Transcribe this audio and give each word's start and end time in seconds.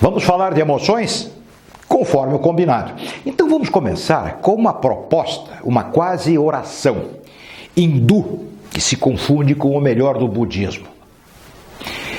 Vamos 0.00 0.24
falar 0.24 0.54
de 0.54 0.60
emoções? 0.62 1.30
Conforme 1.86 2.34
o 2.34 2.38
combinado. 2.38 2.94
Então 3.26 3.50
vamos 3.50 3.68
começar 3.68 4.38
com 4.40 4.54
uma 4.54 4.72
proposta, 4.72 5.58
uma 5.62 5.84
quase 5.84 6.38
oração 6.38 7.10
hindu 7.76 8.46
que 8.70 8.80
se 8.80 8.96
confunde 8.96 9.54
com 9.54 9.76
o 9.76 9.80
melhor 9.80 10.16
do 10.16 10.26
budismo. 10.26 10.86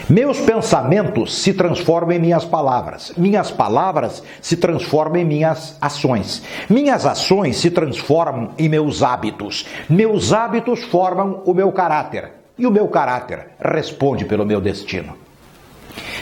Meus 0.07 0.39
pensamentos 0.39 1.33
se 1.33 1.53
transformam 1.53 2.11
em 2.11 2.19
minhas 2.19 2.45
palavras. 2.45 3.13
Minhas 3.17 3.49
palavras 3.49 4.21
se 4.41 4.57
transformam 4.57 5.17
em 5.17 5.25
minhas 5.25 5.75
ações. 5.81 6.43
Minhas 6.69 7.05
ações 7.07 7.57
se 7.57 7.71
transformam 7.71 8.51
em 8.59 8.69
meus 8.69 9.01
hábitos. 9.01 9.65
Meus 9.89 10.33
hábitos 10.33 10.83
formam 10.83 11.41
o 11.45 11.53
meu 11.53 11.71
caráter. 11.71 12.31
E 12.59 12.67
o 12.67 12.71
meu 12.71 12.87
caráter 12.89 13.51
responde 13.59 14.25
pelo 14.25 14.45
meu 14.45 14.61
destino. 14.61 15.20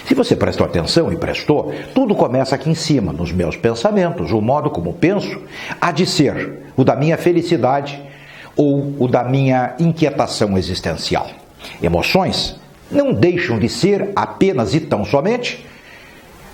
Se 0.05 0.15
você 0.15 0.35
prestou 0.35 0.65
atenção 0.65 1.11
e 1.11 1.17
prestou, 1.17 1.73
tudo 1.93 2.15
começa 2.15 2.55
aqui 2.55 2.69
em 2.69 2.75
cima, 2.75 3.13
nos 3.13 3.31
meus 3.31 3.55
pensamentos. 3.55 4.31
O 4.31 4.41
modo 4.41 4.69
como 4.69 4.93
penso 4.93 5.41
há 5.79 5.91
de 5.91 6.05
ser 6.05 6.63
o 6.75 6.83
da 6.83 6.95
minha 6.95 7.17
felicidade 7.17 8.01
ou 8.55 8.95
o 8.99 9.07
da 9.07 9.23
minha 9.23 9.75
inquietação 9.79 10.57
existencial. 10.57 11.27
Emoções 11.81 12.59
não 12.91 13.13
deixam 13.13 13.59
de 13.59 13.69
ser 13.69 14.11
apenas 14.15 14.73
e 14.73 14.79
tão 14.79 15.05
somente 15.05 15.65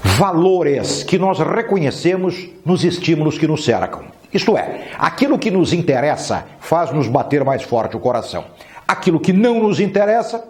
valores 0.03 1.03
que 1.03 1.17
nós 1.17 1.39
reconhecemos 1.39 2.47
nos 2.65 2.83
estímulos 2.83 3.37
que 3.37 3.47
nos 3.47 3.63
cercam. 3.63 4.03
Isto 4.33 4.57
é, 4.57 4.89
aquilo 4.99 5.39
que 5.39 5.49
nos 5.49 5.71
interessa 5.71 6.45
faz 6.59 6.91
nos 6.91 7.07
bater 7.07 7.43
mais 7.43 7.63
forte 7.63 7.95
o 7.95 7.99
coração. 7.99 8.45
Aquilo 8.87 9.19
que 9.19 9.31
não 9.31 9.63
nos 9.63 9.79
interessa, 9.79 10.43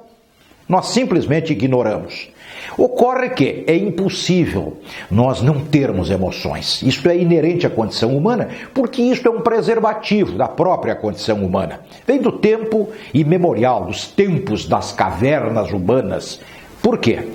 nós 0.68 0.88
simplesmente 0.88 1.54
ignoramos. 1.54 2.30
Ocorre 2.78 3.30
que 3.30 3.64
é 3.68 3.76
impossível 3.76 4.78
nós 5.10 5.42
não 5.42 5.60
termos 5.62 6.10
emoções. 6.10 6.81
Isto 6.81 7.09
é 7.09 7.17
inerente 7.17 7.66
à 7.66 7.70
condição 7.70 8.16
humana, 8.16 8.50
porque 8.73 9.02
isto 9.02 9.28
é 9.28 9.31
um 9.31 9.42
preservativo 9.42 10.38
da 10.38 10.48
própria 10.48 10.95
condição 10.95 11.44
humana. 11.44 11.81
Vem 12.06 12.20
do 12.20 12.34
tempo 12.34 12.89
imemorial, 13.14 13.86
dos 13.86 14.08
tempos 14.08 14.66
das 14.66 14.92
cavernas 14.92 15.72
humanas. 15.72 16.42
Por 16.82 16.98
quê? 16.98 17.30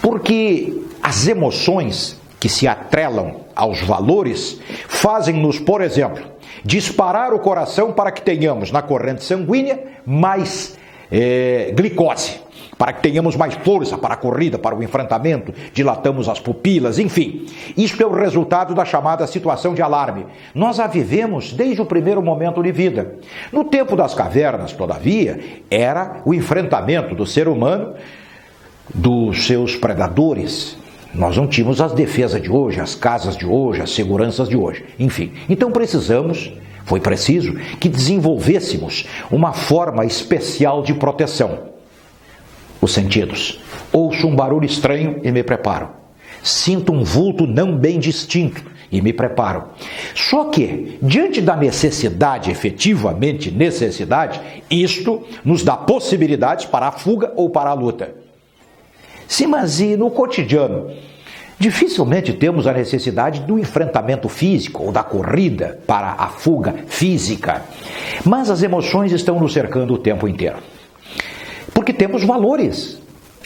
Porque 0.00 0.80
as 1.02 1.26
emoções 1.26 2.18
que 2.40 2.48
se 2.48 2.66
atrelam 2.66 3.40
aos 3.54 3.80
valores 3.82 4.60
fazem-nos, 4.88 5.58
por 5.58 5.82
exemplo, 5.82 6.22
disparar 6.64 7.34
o 7.34 7.38
coração 7.38 7.92
para 7.92 8.10
que 8.10 8.22
tenhamos 8.22 8.70
na 8.70 8.82
corrente 8.82 9.24
sanguínea 9.24 9.80
mais 10.06 10.76
é, 11.10 11.72
glicose 11.76 12.45
para 12.78 12.92
que 12.92 13.02
tenhamos 13.02 13.36
mais 13.36 13.54
força 13.54 13.96
para 13.96 14.14
a 14.14 14.16
corrida, 14.16 14.58
para 14.58 14.76
o 14.76 14.82
enfrentamento, 14.82 15.52
dilatamos 15.72 16.28
as 16.28 16.38
pupilas, 16.38 16.98
enfim. 16.98 17.46
Isto 17.76 18.02
é 18.02 18.06
o 18.06 18.12
resultado 18.12 18.74
da 18.74 18.84
chamada 18.84 19.26
situação 19.26 19.74
de 19.74 19.80
alarme. 19.80 20.26
Nós 20.54 20.78
a 20.78 20.86
vivemos 20.86 21.52
desde 21.52 21.80
o 21.80 21.86
primeiro 21.86 22.22
momento 22.22 22.62
de 22.62 22.70
vida. 22.72 23.16
No 23.50 23.64
tempo 23.64 23.96
das 23.96 24.14
cavernas, 24.14 24.72
todavia, 24.72 25.40
era 25.70 26.20
o 26.24 26.34
enfrentamento 26.34 27.14
do 27.14 27.26
ser 27.26 27.48
humano 27.48 27.94
dos 28.94 29.46
seus 29.46 29.74
predadores. 29.74 30.76
Nós 31.14 31.36
não 31.36 31.46
tínhamos 31.46 31.80
as 31.80 31.92
defesas 31.92 32.42
de 32.42 32.50
hoje, 32.50 32.78
as 32.78 32.94
casas 32.94 33.36
de 33.36 33.46
hoje, 33.46 33.80
as 33.80 33.90
seguranças 33.90 34.48
de 34.48 34.56
hoje. 34.56 34.84
Enfim, 34.98 35.32
então 35.48 35.70
precisamos 35.70 36.52
foi 36.84 37.00
preciso 37.00 37.54
que 37.80 37.88
desenvolvêssemos 37.88 39.08
uma 39.28 39.52
forma 39.52 40.04
especial 40.04 40.82
de 40.82 40.94
proteção 40.94 41.75
os 42.80 42.92
sentidos. 42.92 43.60
Ouço 43.92 44.26
um 44.26 44.34
barulho 44.34 44.66
estranho 44.66 45.20
e 45.22 45.30
me 45.30 45.42
preparo. 45.42 45.88
Sinto 46.42 46.92
um 46.92 47.02
vulto 47.02 47.46
não 47.46 47.76
bem 47.76 47.98
distinto 47.98 48.62
e 48.90 49.02
me 49.02 49.12
preparo. 49.12 49.64
Só 50.14 50.44
que, 50.44 50.98
diante 51.02 51.40
da 51.40 51.56
necessidade, 51.56 52.50
efetivamente 52.50 53.50
necessidade, 53.50 54.40
isto 54.70 55.24
nos 55.44 55.62
dá 55.62 55.76
possibilidades 55.76 56.64
para 56.64 56.88
a 56.88 56.92
fuga 56.92 57.32
ou 57.36 57.50
para 57.50 57.70
a 57.70 57.74
luta. 57.74 58.14
Sim, 59.26 59.48
mas 59.48 59.80
e 59.80 59.96
no 59.96 60.10
cotidiano? 60.10 60.90
Dificilmente 61.58 62.34
temos 62.34 62.66
a 62.66 62.72
necessidade 62.72 63.40
do 63.40 63.58
enfrentamento 63.58 64.28
físico 64.28 64.84
ou 64.84 64.92
da 64.92 65.02
corrida 65.02 65.80
para 65.86 66.12
a 66.12 66.28
fuga 66.28 66.74
física, 66.86 67.64
mas 68.24 68.50
as 68.50 68.62
emoções 68.62 69.10
estão 69.10 69.40
nos 69.40 69.54
cercando 69.54 69.94
o 69.94 69.98
tempo 69.98 70.28
inteiro. 70.28 70.58
Porque 71.86 71.96
temos 71.96 72.24
valores. 72.24 73.00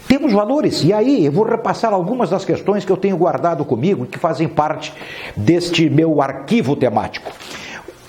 Temos 0.08 0.32
valores. 0.32 0.82
E 0.82 0.94
aí 0.94 1.26
eu 1.26 1.30
vou 1.30 1.44
repassar 1.44 1.92
algumas 1.92 2.30
das 2.30 2.42
questões 2.42 2.86
que 2.86 2.90
eu 2.90 2.96
tenho 2.96 3.14
guardado 3.14 3.66
comigo 3.66 4.06
e 4.06 4.08
que 4.08 4.18
fazem 4.18 4.48
parte 4.48 4.94
deste 5.36 5.90
meu 5.90 6.22
arquivo 6.22 6.74
temático. 6.74 7.30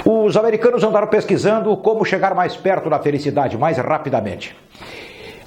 Os 0.06 0.38
americanos 0.38 0.86
andaram 0.86 1.08
pesquisando 1.08 1.75
como 1.75 2.06
chegar 2.06 2.34
mais 2.34 2.56
perto 2.56 2.90
da 2.90 2.97
felicidade 2.97 3.58
mais 3.58 3.78
rapidamente 3.78 4.56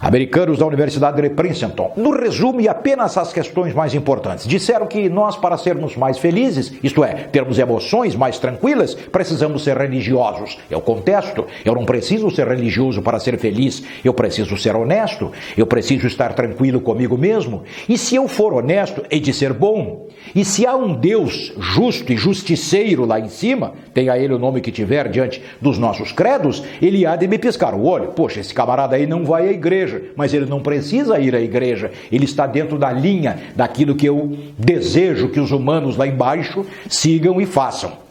americanos 0.01 0.59
da 0.59 0.67
Universidade 0.67 1.21
de 1.21 1.31
Princeton, 1.31 1.93
no 1.97 2.11
resumo 2.11 2.61
e 2.61 2.69
apenas 2.69 3.17
as 3.17 3.33
questões 3.33 3.75
mais 3.75 3.95
importantes. 3.95 4.47
Disseram 4.47 4.87
que 4.87 5.09
nós, 5.09 5.37
para 5.37 5.57
sermos 5.57 5.97
mais 5.97 6.19
felizes, 6.19 6.73
isto 6.83 7.05
é, 7.05 7.15
termos 7.15 7.59
emoções 7.59 8.15
mais 8.15 8.39
tranquilas, 8.39 8.95
precisamos 8.95 9.63
ser 9.63 9.77
religiosos. 9.77 10.59
Eu 10.71 10.81
contesto, 10.81 11.47
eu 11.65 11.75
não 11.75 11.85
preciso 11.85 12.31
ser 12.31 12.47
religioso 12.49 13.03
para 13.03 13.21
ser 13.21 13.39
feliz, 13.39 13.83
eu 14.05 14.13
preciso 14.13 14.57
ser 14.57 14.77
honesto, 14.77 15.31
eu 15.57 15.67
preciso 15.67 16.07
estar 16.07 16.33
tranquilo 16.35 16.81
comigo 16.81 17.17
mesmo. 17.17 17.63
E 17.89 17.97
se 17.97 18.17
eu 18.17 18.29
for 18.29 18.53
honesto, 18.53 19.03
hei 19.11 19.21
de 19.21 19.33
ser 19.33 19.53
bom. 19.53 20.09
E 20.35 20.45
se 20.45 20.67
há 20.67 20.75
um 20.75 20.95
Deus 20.95 21.53
justo 21.59 22.13
e 22.13 22.17
justiceiro 22.17 23.05
lá 23.05 23.21
em 23.21 23.29
cima, 23.29 23.75
tenha 23.93 24.17
ele 24.19 24.35
o 24.35 24.39
nome 24.39 24.61
que 24.61 24.73
tiver 24.73 25.09
diante 25.09 25.43
dos 25.61 25.79
nossos 25.79 26.13
credos, 26.13 26.63
ele 26.81 27.07
há 27.07 27.17
de 27.17 27.27
me 27.29 27.39
piscar 27.39 27.75
o 27.75 27.85
olho. 27.85 28.09
Poxa, 28.09 28.41
esse 28.41 28.53
camarada 28.53 28.97
aí 28.97 29.07
não 29.07 29.25
vai 29.25 29.49
à 29.49 29.53
igreja 29.53 29.84
igreja, 29.85 30.03
mas 30.17 30.33
ele 30.33 30.47
não 30.47 30.61
precisa 30.61 31.19
ir 31.19 31.35
à 31.35 31.41
igreja, 31.41 31.91
ele 32.11 32.25
está 32.25 32.47
dentro 32.47 32.79
da 32.79 32.91
linha 32.91 33.39
daquilo 33.55 33.95
que 33.95 34.07
eu 34.07 34.37
desejo 34.59 35.29
que 35.29 35.41
os 35.41 35.53
humanos 35.53 35.97
lá 35.97 36.07
embaixo 36.07 36.67
sigam 36.89 37.41
e 37.41 37.47
façam. 37.47 38.05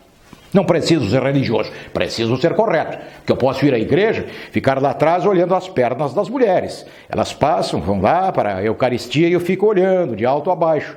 Não 0.54 0.64
preciso 0.64 1.10
ser 1.10 1.24
religioso, 1.24 1.72
preciso 1.92 2.38
ser 2.38 2.54
correto. 2.54 3.00
Que 3.26 3.32
eu 3.32 3.36
posso 3.36 3.66
ir 3.66 3.74
à 3.74 3.80
igreja, 3.80 4.28
ficar 4.52 4.80
lá 4.80 4.92
atrás 4.92 5.26
olhando 5.26 5.56
as 5.56 5.68
pernas 5.68 6.14
das 6.14 6.30
mulheres. 6.30 6.86
Elas 7.10 7.34
passam, 7.34 7.82
vão 7.82 8.00
lá 8.00 8.32
para 8.32 8.58
a 8.58 8.64
Eucaristia 8.64 9.28
e 9.28 9.34
eu 9.34 9.40
fico 9.40 9.66
olhando 9.66 10.16
de 10.16 10.28
alto 10.28 10.52
a 10.52 10.56
baixo. 10.56 10.96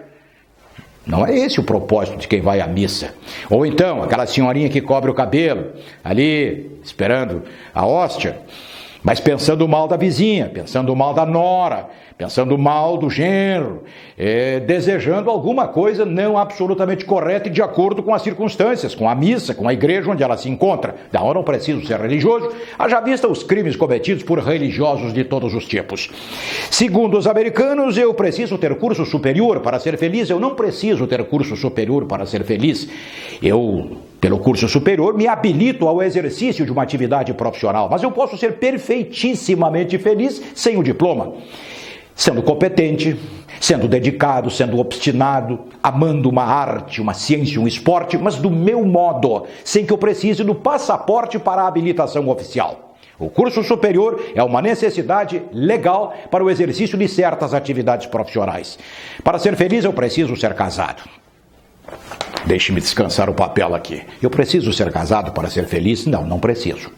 Não 1.06 1.24
é 1.24 1.34
esse 1.34 1.58
o 1.58 1.62
propósito 1.62 2.18
de 2.18 2.28
quem 2.28 2.42
vai 2.42 2.60
à 2.60 2.66
missa. 2.66 3.14
Ou 3.48 3.64
então, 3.64 4.02
aquela 4.02 4.26
senhorinha 4.26 4.68
que 4.68 4.82
cobre 4.82 5.10
o 5.10 5.14
cabelo, 5.14 5.72
ali, 6.04 6.78
esperando 6.82 7.44
a 7.72 7.86
hóstia 7.86 8.36
mas 9.06 9.20
pensando 9.20 9.68
mal 9.68 9.86
da 9.86 9.96
vizinha, 9.96 10.50
pensando 10.52 10.94
mal 10.96 11.14
da 11.14 11.24
nora, 11.24 11.88
pensando 12.18 12.58
mal 12.58 12.98
do 12.98 13.08
genro, 13.08 13.84
é, 14.18 14.58
desejando 14.58 15.30
alguma 15.30 15.68
coisa 15.68 16.04
não 16.04 16.36
absolutamente 16.36 17.04
correta 17.04 17.46
e 17.46 17.52
de 17.52 17.62
acordo 17.62 18.02
com 18.02 18.12
as 18.12 18.22
circunstâncias, 18.22 18.96
com 18.96 19.08
a 19.08 19.14
missa, 19.14 19.54
com 19.54 19.68
a 19.68 19.72
igreja 19.72 20.10
onde 20.10 20.24
ela 20.24 20.36
se 20.36 20.50
encontra. 20.50 20.96
Da 21.12 21.22
hora 21.22 21.38
não 21.38 21.44
preciso 21.44 21.86
ser 21.86 22.00
religioso, 22.00 22.50
haja 22.76 22.98
vista 22.98 23.28
os 23.28 23.44
crimes 23.44 23.76
cometidos 23.76 24.24
por 24.24 24.40
religiosos 24.40 25.14
de 25.14 25.22
todos 25.22 25.54
os 25.54 25.66
tipos. 25.66 26.10
Segundo 26.68 27.16
os 27.16 27.28
americanos, 27.28 27.96
eu 27.96 28.12
preciso 28.12 28.58
ter 28.58 28.74
curso 28.74 29.06
superior 29.06 29.60
para 29.60 29.78
ser 29.78 29.96
feliz. 29.96 30.28
Eu 30.28 30.40
não 30.40 30.56
preciso 30.56 31.06
ter 31.06 31.22
curso 31.26 31.54
superior 31.54 32.06
para 32.06 32.26
ser 32.26 32.42
feliz. 32.42 32.88
Eu 33.40 33.98
pelo 34.26 34.40
curso 34.40 34.68
superior, 34.68 35.14
me 35.14 35.28
habilito 35.28 35.86
ao 35.86 36.02
exercício 36.02 36.66
de 36.66 36.72
uma 36.72 36.82
atividade 36.82 37.32
profissional, 37.32 37.88
mas 37.88 38.02
eu 38.02 38.10
posso 38.10 38.36
ser 38.36 38.54
perfeitissimamente 38.54 39.96
feliz 39.98 40.42
sem 40.52 40.76
o 40.76 40.82
diploma. 40.82 41.34
Sendo 42.12 42.42
competente, 42.42 43.16
sendo 43.60 43.86
dedicado, 43.86 44.50
sendo 44.50 44.80
obstinado, 44.80 45.60
amando 45.80 46.28
uma 46.28 46.42
arte, 46.42 47.00
uma 47.00 47.14
ciência, 47.14 47.60
um 47.60 47.68
esporte, 47.68 48.18
mas 48.18 48.34
do 48.34 48.50
meu 48.50 48.84
modo, 48.84 49.44
sem 49.62 49.86
que 49.86 49.92
eu 49.92 49.98
precise 49.98 50.42
do 50.42 50.56
passaporte 50.56 51.38
para 51.38 51.62
a 51.62 51.68
habilitação 51.68 52.28
oficial. 52.28 52.96
O 53.20 53.30
curso 53.30 53.62
superior 53.62 54.20
é 54.34 54.42
uma 54.42 54.60
necessidade 54.60 55.40
legal 55.52 56.12
para 56.32 56.42
o 56.42 56.50
exercício 56.50 56.98
de 56.98 57.06
certas 57.06 57.54
atividades 57.54 58.08
profissionais. 58.08 58.76
Para 59.22 59.38
ser 59.38 59.54
feliz, 59.54 59.84
eu 59.84 59.92
preciso 59.92 60.34
ser 60.34 60.52
casado. 60.54 61.04
Deixe-me 62.46 62.80
descansar 62.80 63.28
o 63.28 63.34
papel 63.34 63.74
aqui. 63.74 64.02
Eu 64.22 64.30
preciso 64.30 64.72
ser 64.72 64.92
casado 64.92 65.32
para 65.32 65.50
ser 65.50 65.66
feliz? 65.66 66.06
Não, 66.06 66.24
não 66.24 66.38
preciso. 66.38 66.90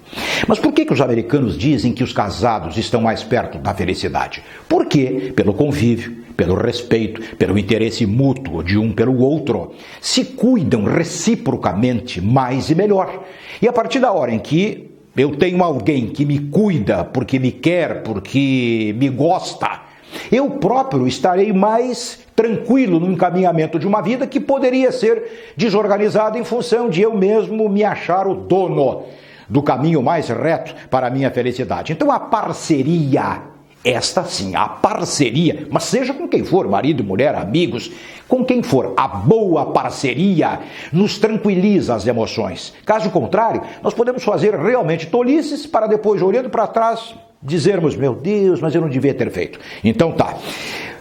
Mas 0.47 0.59
por 0.59 0.73
que, 0.73 0.85
que 0.85 0.93
os 0.93 1.00
americanos 1.00 1.56
dizem 1.56 1.93
que 1.93 2.05
os 2.05 2.12
casados 2.12 2.77
estão 2.77 3.00
mais 3.00 3.25
perto 3.25 3.56
da 3.59 3.73
felicidade? 3.73 4.43
Por 4.69 4.85
quê? 4.85 5.33
Pelo 5.35 5.55
convívio, 5.55 6.19
pelo 6.37 6.55
respeito, 6.55 7.37
pelo 7.37 7.59
interesse 7.59 8.05
mútuo 8.05 8.62
de 8.62 8.77
um 8.77 8.93
pelo 8.93 9.19
outro. 9.21 9.73
Se 10.03 10.23
cuidam 10.23 10.85
reciprocamente 10.85 12.21
mais 12.21 12.69
e 12.69 12.75
melhor. 12.75 13.25
E 13.62 13.67
a 13.67 13.73
partir 13.73 14.01
da 14.01 14.12
hora 14.12 14.31
em 14.31 14.39
que 14.39 14.91
eu 15.17 15.35
tenho 15.35 15.65
alguém 15.65 16.09
que 16.09 16.27
me 16.27 16.39
cuida 16.39 17.05
porque 17.05 17.39
me 17.39 17.53
quer, 17.53 18.03
porque 18.03 18.94
me 18.99 19.09
gosta, 19.09 19.88
Eu 20.31 20.50
próprio 20.50 21.06
estarei 21.06 21.52
mais 21.52 22.20
tranquilo 22.34 23.00
no 23.00 23.10
encaminhamento 23.10 23.78
de 23.78 23.87
uma 23.87 24.00
vida 24.00 24.26
que 24.26 24.38
poderia 24.38 24.93
ser 24.93 25.52
desorganizada 25.56 26.38
em 26.38 26.44
função 26.44 26.88
de 26.88 27.02
eu 27.02 27.14
mesmo 27.14 27.69
me 27.69 27.82
achar 27.82 28.26
o 28.26 28.34
dono 28.34 29.05
do 29.49 29.62
caminho 29.62 30.02
mais 30.02 30.28
reto 30.28 30.75
para 30.88 31.06
a 31.06 31.10
minha 31.10 31.31
felicidade. 31.31 31.93
Então 31.93 32.12
a 32.12 32.20
parceria, 32.20 33.43
esta 33.84 34.22
sim, 34.25 34.55
a 34.55 34.69
parceria, 34.69 35.66
mas 35.70 35.84
seja 35.84 36.12
com 36.12 36.28
quem 36.28 36.44
for, 36.44 36.69
marido, 36.69 37.02
mulher, 37.02 37.34
amigos, 37.34 37.90
com 38.28 38.44
quem 38.44 38.62
for, 38.62 38.93
a 38.96 39.08
boa 39.08 39.66
parceria 39.72 40.60
nos 40.93 41.19
tranquiliza 41.19 41.94
as 41.94 42.06
emoções. 42.06 42.75
Caso 42.84 43.10
contrário, 43.10 43.62
nós 43.82 43.94
podemos 43.94 44.22
fazer 44.22 44.55
realmente 44.55 45.06
tolices 45.06 45.66
para 45.66 45.87
depois, 45.87 46.20
olhando 46.20 46.50
para 46.50 46.66
trás, 46.66 47.14
dizermos: 47.43 47.96
meu 47.96 48.14
Deus, 48.14 48.61
mas 48.61 48.75
eu 48.75 48.81
não 48.81 48.88
devia 48.88 49.14
ter 49.14 49.31
feito. 49.31 49.58
Então 49.82 50.12
tá. 50.12 50.37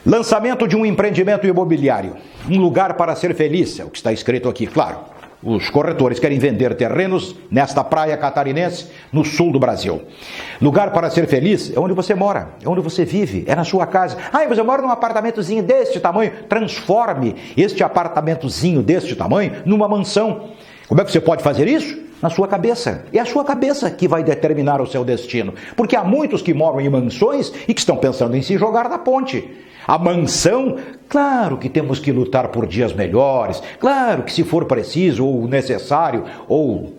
Lançamento 0.05 0.67
de 0.67 0.75
um 0.75 0.85
empreendimento 0.85 1.45
imobiliário. 1.45 2.15
Um 2.49 2.59
lugar 2.59 2.93
para 2.93 3.15
ser 3.15 3.35
feliz, 3.35 3.79
é 3.79 3.83
o 3.83 3.89
que 3.89 3.97
está 3.97 4.13
escrito 4.13 4.47
aqui, 4.47 4.65
claro. 4.65 4.99
Os 5.43 5.69
corretores 5.69 6.17
querem 6.17 6.39
vender 6.39 6.73
terrenos 6.75 7.35
nesta 7.51 7.83
praia 7.83 8.17
catarinense, 8.17 8.87
no 9.11 9.23
sul 9.23 9.51
do 9.51 9.59
Brasil. 9.59 10.01
Lugar 10.59 10.91
para 10.91 11.11
ser 11.11 11.27
feliz 11.27 11.71
é 11.75 11.79
onde 11.79 11.93
você 11.93 12.15
mora, 12.15 12.49
é 12.63 12.67
onde 12.67 12.81
você 12.81 13.05
vive, 13.05 13.43
é 13.45 13.53
na 13.53 13.63
sua 13.63 13.85
casa. 13.85 14.17
Ah, 14.33 14.45
você 14.47 14.63
mora 14.63 14.81
num 14.81 14.89
apartamentozinho 14.89 15.61
deste 15.61 15.99
tamanho. 15.99 16.31
Transforme 16.49 17.35
este 17.55 17.83
apartamentozinho 17.83 18.81
deste 18.81 19.15
tamanho 19.15 19.61
numa 19.63 19.87
mansão. 19.87 20.49
Como 20.87 21.01
é 21.01 21.05
que 21.05 21.11
você 21.11 21.21
pode 21.21 21.43
fazer 21.43 21.67
isso? 21.67 22.06
Na 22.21 22.29
sua 22.29 22.47
cabeça. 22.47 23.05
É 23.13 23.19
a 23.19 23.25
sua 23.25 23.43
cabeça 23.43 23.89
que 23.89 24.07
vai 24.07 24.23
determinar 24.23 24.81
o 24.81 24.87
seu 24.87 25.03
destino. 25.03 25.53
Porque 25.75 25.95
há 25.95 26.03
muitos 26.03 26.41
que 26.41 26.53
moram 26.53 26.81
em 26.81 26.89
mansões 26.89 27.51
e 27.67 27.73
que 27.73 27.79
estão 27.79 27.97
pensando 27.97 28.35
em 28.35 28.41
se 28.41 28.57
jogar 28.57 28.89
da 28.89 28.97
ponte. 28.97 29.49
A 29.87 29.97
mansão, 29.97 30.77
claro 31.07 31.57
que 31.57 31.69
temos 31.69 31.99
que 31.99 32.11
lutar 32.11 32.49
por 32.49 32.67
dias 32.67 32.91
melhores, 32.91 33.63
claro 33.79 34.23
que 34.23 34.33
se 34.33 34.43
for 34.43 34.65
preciso 34.65 35.25
ou 35.25 35.47
necessário 35.47 36.25
ou 36.45 36.97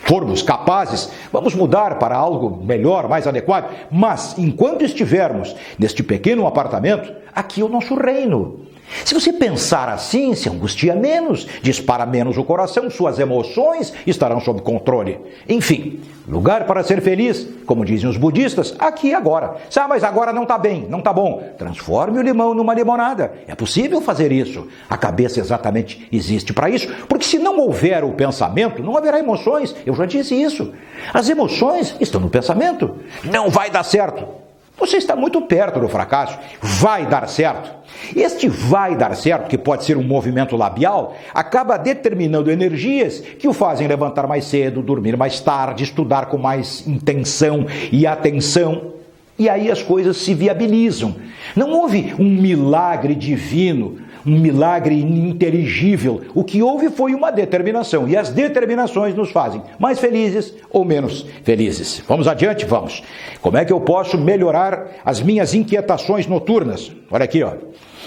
formos 0.00 0.42
capazes, 0.42 1.10
vamos 1.32 1.54
mudar 1.54 1.98
para 1.98 2.16
algo 2.16 2.62
melhor, 2.64 3.08
mais 3.08 3.26
adequado. 3.26 3.70
Mas 3.90 4.36
enquanto 4.38 4.84
estivermos 4.84 5.56
neste 5.78 6.02
pequeno 6.02 6.46
apartamento, 6.46 7.12
aqui 7.34 7.62
é 7.62 7.64
o 7.64 7.68
nosso 7.68 7.94
reino. 7.94 8.60
Se 9.04 9.14
você 9.14 9.32
pensar 9.32 9.88
assim, 9.88 10.34
se 10.34 10.48
angustia 10.48 10.94
menos, 10.94 11.46
dispara 11.62 12.06
menos 12.06 12.36
o 12.36 12.44
coração, 12.44 12.90
suas 12.90 13.18
emoções 13.18 13.92
estarão 14.06 14.40
sob 14.40 14.62
controle. 14.62 15.18
Enfim, 15.48 16.00
lugar 16.26 16.64
para 16.66 16.82
ser 16.82 17.00
feliz, 17.02 17.46
como 17.66 17.84
dizem 17.84 18.08
os 18.08 18.16
budistas, 18.16 18.74
aqui 18.78 19.08
e 19.08 19.14
agora. 19.14 19.56
Ah, 19.76 19.86
mas 19.86 20.02
agora 20.02 20.32
não 20.32 20.42
está 20.42 20.58
bem, 20.58 20.86
não 20.88 20.98
está 20.98 21.12
bom. 21.12 21.42
Transforme 21.56 22.18
o 22.18 22.22
limão 22.22 22.52
numa 22.52 22.74
limonada. 22.74 23.32
É 23.46 23.54
possível 23.54 24.00
fazer 24.00 24.32
isso. 24.32 24.66
A 24.90 24.96
cabeça 24.96 25.38
exatamente 25.38 26.08
existe 26.10 26.52
para 26.52 26.68
isso, 26.68 26.88
porque 27.08 27.24
se 27.24 27.38
não 27.38 27.58
houver 27.58 28.02
o 28.02 28.12
pensamento, 28.12 28.82
não 28.82 28.96
haverá 28.96 29.18
emoções. 29.18 29.74
Eu 29.86 29.94
já 29.94 30.04
disse 30.04 30.34
isso. 30.34 30.72
As 31.14 31.28
emoções 31.28 31.94
estão 32.00 32.20
no 32.20 32.28
pensamento. 32.28 32.96
Não 33.24 33.48
vai 33.48 33.70
dar 33.70 33.84
certo. 33.84 34.37
Você 34.78 34.96
está 34.96 35.16
muito 35.16 35.40
perto 35.42 35.80
do 35.80 35.88
fracasso. 35.88 36.38
Vai 36.60 37.04
dar 37.06 37.28
certo. 37.28 37.70
Este 38.14 38.48
vai 38.48 38.94
dar 38.94 39.14
certo, 39.16 39.48
que 39.48 39.58
pode 39.58 39.84
ser 39.84 39.96
um 39.96 40.02
movimento 40.02 40.56
labial, 40.56 41.16
acaba 41.34 41.76
determinando 41.76 42.50
energias 42.50 43.20
que 43.20 43.48
o 43.48 43.52
fazem 43.52 43.88
levantar 43.88 44.26
mais 44.26 44.44
cedo, 44.44 44.82
dormir 44.82 45.16
mais 45.16 45.40
tarde, 45.40 45.84
estudar 45.84 46.26
com 46.26 46.38
mais 46.38 46.86
intenção 46.86 47.66
e 47.90 48.06
atenção. 48.06 48.92
E 49.38 49.48
aí 49.48 49.70
as 49.70 49.82
coisas 49.82 50.16
se 50.16 50.32
viabilizam. 50.34 51.16
Não 51.56 51.72
houve 51.72 52.14
um 52.18 52.28
milagre 52.28 53.14
divino 53.14 53.98
um 54.28 54.38
milagre 54.38 54.94
ininteligível. 54.94 56.20
O 56.34 56.44
que 56.44 56.62
houve 56.62 56.90
foi 56.90 57.14
uma 57.14 57.30
determinação, 57.30 58.06
e 58.08 58.16
as 58.16 58.30
determinações 58.30 59.14
nos 59.14 59.30
fazem 59.30 59.62
mais 59.78 59.98
felizes 59.98 60.54
ou 60.70 60.84
menos 60.84 61.24
felizes. 61.42 62.02
Vamos 62.06 62.28
adiante? 62.28 62.66
Vamos. 62.66 63.02
Como 63.40 63.56
é 63.56 63.64
que 63.64 63.72
eu 63.72 63.80
posso 63.80 64.18
melhorar 64.18 64.88
as 65.04 65.22
minhas 65.22 65.54
inquietações 65.54 66.26
noturnas? 66.26 66.92
Olha 67.10 67.24
aqui, 67.24 67.42
ó. 67.42 67.52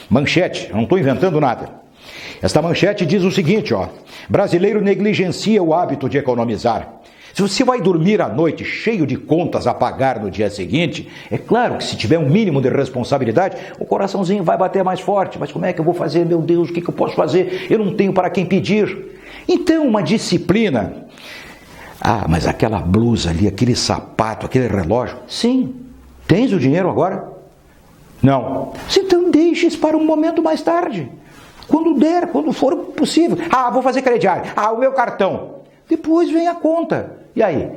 Manchete, 0.09 0.69
não 0.71 0.83
estou 0.83 0.99
inventando 0.99 1.39
nada. 1.39 1.81
Esta 2.41 2.61
manchete 2.61 3.05
diz 3.05 3.23
o 3.23 3.31
seguinte, 3.31 3.73
ó: 3.73 3.87
Brasileiro 4.29 4.81
negligencia 4.81 5.61
o 5.61 5.73
hábito 5.73 6.09
de 6.09 6.17
economizar. 6.17 7.00
Se 7.33 7.41
você 7.41 7.63
vai 7.63 7.79
dormir 7.79 8.21
à 8.21 8.27
noite 8.27 8.65
cheio 8.65 9.07
de 9.07 9.15
contas 9.15 9.65
a 9.67 9.73
pagar 9.73 10.19
no 10.19 10.29
dia 10.29 10.49
seguinte, 10.49 11.09
é 11.29 11.37
claro 11.37 11.77
que 11.77 11.83
se 11.83 11.95
tiver 11.95 12.17
um 12.17 12.29
mínimo 12.29 12.61
de 12.61 12.69
responsabilidade, 12.69 13.55
o 13.79 13.85
coraçãozinho 13.85 14.43
vai 14.43 14.57
bater 14.57 14.83
mais 14.83 14.99
forte. 14.99 15.39
Mas 15.39 15.51
como 15.51 15.65
é 15.65 15.73
que 15.73 15.79
eu 15.79 15.85
vou 15.85 15.93
fazer? 15.93 16.25
Meu 16.25 16.41
Deus, 16.41 16.69
o 16.69 16.73
que, 16.73 16.81
eu 16.81 16.93
posso 16.93 17.15
fazer? 17.15 17.67
Eu 17.69 17.79
não 17.79 17.95
tenho 17.95 18.13
para 18.13 18.29
quem 18.29 18.45
pedir. 18.45 19.19
Então, 19.47 19.87
uma 19.87 20.03
disciplina. 20.03 21.05
Ah, 21.99 22.25
mas 22.27 22.47
aquela 22.47 22.79
blusa 22.79 23.29
ali, 23.29 23.47
aquele 23.47 23.75
sapato, 23.75 24.45
aquele 24.45 24.67
relógio. 24.67 25.17
Sim. 25.27 25.75
Tens 26.27 26.51
o 26.51 26.59
dinheiro 26.59 26.89
agora? 26.89 27.29
Não. 28.21 28.73
Então 28.95 29.31
deixes 29.31 29.75
para 29.75 29.95
um 29.97 30.05
momento 30.05 30.41
mais 30.41 30.61
tarde. 30.61 31.11
Quando 31.67 31.93
der, 31.93 32.27
quando 32.27 32.51
for 32.51 32.75
possível. 32.75 33.37
Ah, 33.49 33.69
vou 33.69 33.81
fazer 33.81 34.01
crediário. 34.01 34.51
Ah, 34.55 34.71
o 34.71 34.77
meu 34.77 34.91
cartão. 34.91 35.61
Depois 35.87 36.29
vem 36.31 36.47
a 36.47 36.55
conta. 36.55 37.20
E 37.35 37.41
aí? 37.41 37.69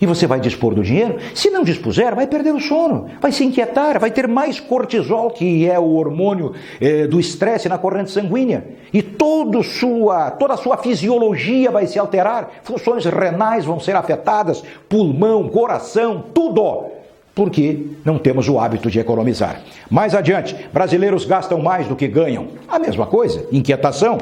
E 0.00 0.06
você 0.06 0.26
vai 0.26 0.40
dispor 0.40 0.74
do 0.74 0.82
dinheiro? 0.82 1.18
Se 1.34 1.50
não 1.50 1.62
dispuser, 1.62 2.14
vai 2.14 2.26
perder 2.26 2.54
o 2.54 2.60
sono, 2.60 3.08
vai 3.20 3.30
se 3.30 3.44
inquietar, 3.44 4.00
vai 4.00 4.10
ter 4.10 4.26
mais 4.26 4.58
cortisol, 4.58 5.30
que 5.30 5.68
é 5.68 5.78
o 5.78 5.94
hormônio 5.94 6.54
eh, 6.80 7.06
do 7.06 7.20
estresse 7.20 7.68
na 7.68 7.76
corrente 7.76 8.10
sanguínea. 8.10 8.64
E 8.94 9.02
todo 9.02 9.62
sua, 9.62 10.30
toda 10.30 10.54
a 10.54 10.56
sua 10.56 10.78
fisiologia 10.78 11.70
vai 11.70 11.86
se 11.86 11.98
alterar, 11.98 12.50
funções 12.62 13.04
renais 13.04 13.66
vão 13.66 13.78
ser 13.78 13.94
afetadas, 13.94 14.64
pulmão, 14.88 15.48
coração, 15.50 16.24
tudo. 16.32 16.86
Porque 17.34 17.86
não 18.02 18.18
temos 18.18 18.48
o 18.48 18.58
hábito 18.58 18.90
de 18.90 18.98
economizar. 18.98 19.60
Mais 19.90 20.14
adiante, 20.14 20.56
brasileiros 20.72 21.26
gastam 21.26 21.60
mais 21.60 21.86
do 21.86 21.94
que 21.94 22.08
ganham. 22.08 22.48
A 22.66 22.78
mesma 22.78 23.06
coisa, 23.06 23.46
inquietação. 23.52 24.18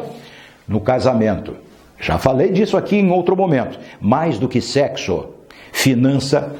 No 0.66 0.80
casamento, 0.80 1.56
já 2.00 2.18
falei 2.18 2.50
disso 2.50 2.76
aqui 2.76 2.96
em 2.96 3.10
outro 3.10 3.36
momento. 3.36 3.78
Mais 4.00 4.38
do 4.38 4.48
que 4.48 4.60
sexo, 4.60 5.30
finança 5.72 6.54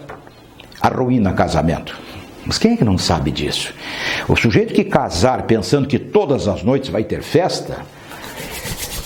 arruína 0.80 1.32
casamento. 1.32 1.98
Mas 2.44 2.58
quem 2.58 2.72
é 2.72 2.76
que 2.76 2.84
não 2.84 2.96
sabe 2.96 3.30
disso? 3.30 3.74
O 4.28 4.34
sujeito 4.34 4.72
que 4.72 4.84
casar 4.84 5.42
pensando 5.42 5.86
que 5.86 5.98
todas 5.98 6.48
as 6.48 6.62
noites 6.62 6.88
vai 6.88 7.04
ter 7.04 7.22
festa, 7.22 7.78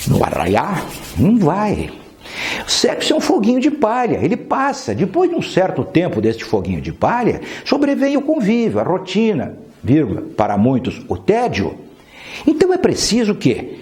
no 0.07 0.25
arraiar, 0.25 0.85
não 1.17 1.39
vai. 1.39 1.91
O 2.67 2.71
sexo 2.71 3.13
é 3.13 3.17
um 3.17 3.21
foguinho 3.21 3.61
de 3.61 3.71
palha, 3.71 4.19
ele 4.23 4.37
passa. 4.37 4.95
Depois 4.95 5.29
de 5.29 5.37
um 5.37 5.43
certo 5.43 5.85
tempo 5.85 6.21
deste 6.21 6.45
foguinho 6.45 6.81
de 6.81 6.93
palha, 6.93 7.41
sobrevém 7.65 8.17
o 8.17 8.23
convívio, 8.23 8.81
a 8.81 8.83
rotina, 8.83 9.59
vírgula, 9.83 10.23
para 10.37 10.57
muitos, 10.57 11.03
o 11.09 11.17
tédio. 11.17 11.79
Então 12.47 12.73
é 12.73 12.79
preciso 12.79 13.35
que 13.35 13.81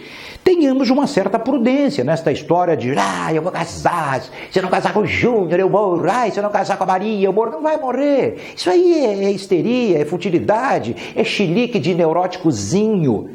tenhamos 0.54 0.90
uma 0.90 1.06
certa 1.06 1.38
prudência 1.38 2.02
nesta 2.02 2.32
história 2.32 2.76
de, 2.76 2.92
ah, 2.98 3.32
eu 3.32 3.40
vou 3.40 3.52
casar, 3.52 4.20
se 4.20 4.58
eu 4.58 4.62
não 4.62 4.68
casar 4.68 4.92
com 4.92 5.00
o 5.00 5.06
Júnior, 5.06 5.60
eu 5.60 5.70
morro, 5.70 6.04
ah, 6.10 6.28
se 6.28 6.38
eu 6.38 6.42
não 6.42 6.50
casar 6.50 6.76
com 6.76 6.82
a 6.82 6.86
Maria, 6.86 7.24
eu 7.24 7.32
morro, 7.32 7.52
não 7.52 7.62
vai 7.62 7.76
morrer. 7.76 8.52
Isso 8.56 8.68
aí 8.68 9.04
é, 9.04 9.24
é 9.24 9.30
histeria, 9.30 9.98
é 9.98 10.04
futilidade, 10.04 10.96
é 11.14 11.22
chilique 11.22 11.78
de 11.78 11.94
neuróticozinho. 11.94 13.30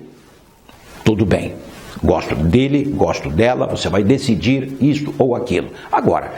Tudo 1.05 1.25
bem, 1.25 1.53
gosto 2.03 2.35
dele, 2.35 2.83
gosto 2.83 3.29
dela, 3.29 3.65
você 3.65 3.87
vai 3.87 4.03
decidir 4.03 4.75
isto 4.81 5.13
ou 5.17 5.35
aquilo. 5.35 5.69
Agora, 5.89 6.33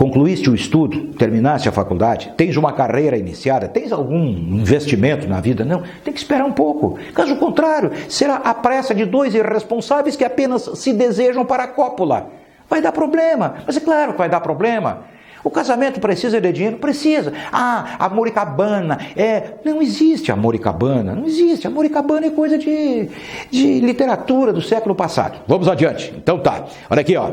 concluíste 0.00 0.48
o 0.48 0.54
estudo, 0.54 1.08
terminaste 1.12 1.68
a 1.68 1.72
faculdade, 1.72 2.32
tens 2.34 2.56
uma 2.56 2.72
carreira 2.72 3.18
iniciada, 3.18 3.68
tens 3.68 3.92
algum 3.92 4.24
investimento 4.24 5.28
na 5.28 5.42
vida? 5.42 5.62
Não, 5.62 5.82
tem 6.02 6.14
que 6.14 6.18
esperar 6.18 6.46
um 6.46 6.52
pouco. 6.52 6.98
Caso 7.12 7.36
contrário, 7.36 7.90
será 8.08 8.36
a 8.36 8.54
pressa 8.54 8.94
de 8.94 9.04
dois 9.04 9.34
irresponsáveis 9.34 10.16
que 10.16 10.24
apenas 10.24 10.62
se 10.76 10.94
desejam 10.94 11.44
para 11.44 11.64
a 11.64 11.68
cópula. 11.68 12.30
Vai 12.66 12.80
dar 12.80 12.92
problema, 12.92 13.56
mas 13.66 13.76
é 13.76 13.80
claro 13.80 14.12
que 14.12 14.18
vai 14.18 14.30
dar 14.30 14.40
problema. 14.40 15.02
O 15.44 15.50
casamento 15.50 16.00
precisa 16.00 16.40
de 16.40 16.50
dinheiro? 16.50 16.78
Precisa. 16.78 17.34
Ah, 17.52 17.96
amor 17.98 18.26
e 18.26 18.30
cabana. 18.30 18.98
É, 19.14 19.54
não 19.66 19.82
existe 19.82 20.32
amor 20.32 20.54
e 20.54 20.58
cabana. 20.58 21.14
Não 21.14 21.26
existe. 21.26 21.66
Amor 21.66 21.84
e 21.84 21.90
cabana 21.90 22.26
é 22.26 22.30
coisa 22.30 22.56
de, 22.56 23.10
de 23.50 23.80
literatura 23.80 24.50
do 24.50 24.62
século 24.62 24.94
passado. 24.94 25.40
Vamos 25.46 25.68
adiante. 25.68 26.14
Então 26.16 26.38
tá. 26.38 26.64
Olha 26.88 27.00
aqui, 27.02 27.16
ó. 27.16 27.32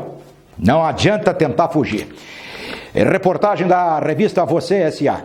Não 0.58 0.84
adianta 0.84 1.32
tentar 1.32 1.68
fugir. 1.68 2.08
Reportagem 2.94 3.66
da 3.66 3.98
revista 3.98 4.44
Você 4.44 4.76
S.A. 4.76 5.22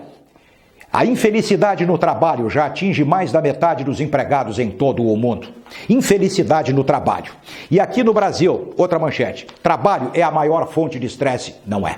A 0.92 1.06
infelicidade 1.06 1.88
no 1.88 1.98
trabalho 1.98 2.48
já 2.52 2.68
atinge 2.68 3.04
mais 3.04 3.32
da 3.32 3.42
metade 3.42 3.84
dos 3.84 4.00
empregados 4.00 4.60
em 4.60 4.70
todo 4.70 5.04
o 5.04 5.18
mundo. 5.18 5.48
Infelicidade 5.90 6.72
no 6.72 6.84
trabalho. 6.84 7.32
E 7.72 7.80
aqui 7.80 8.04
no 8.04 8.14
Brasil, 8.14 8.72
outra 8.78 9.00
manchete: 9.00 9.48
trabalho 9.64 10.12
é 10.14 10.22
a 10.22 10.30
maior 10.30 10.68
fonte 10.68 11.00
de 11.00 11.08
estresse? 11.08 11.56
Não 11.66 11.88
é. 11.88 11.98